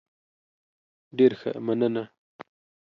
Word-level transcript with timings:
ډیر 1.17 1.31
ښه، 1.39 1.51
مننه. 1.65 2.03